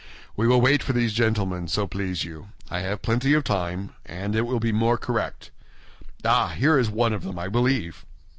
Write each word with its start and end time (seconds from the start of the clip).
We 0.35 0.47
will 0.47 0.59
wait 0.59 0.81
for 0.81 0.93
these 0.93 1.13
gentlemen, 1.13 1.67
so 1.67 1.85
please 1.85 2.23
you; 2.23 2.47
I 2.71 2.79
have 2.79 3.03
plenty 3.03 3.33
of 3.35 3.43
time, 3.43 3.91
and 4.03 4.35
it 4.35 4.47
will 4.47 4.59
be 4.59 4.71
more 4.71 4.97
correct. 4.97 5.51
Ah, 6.25 6.47
here 6.57 6.79
is 6.79 6.89
one 6.89 7.13
of 7.13 7.21
them, 7.23 7.37
I 7.37 7.47
believe." 7.49 8.03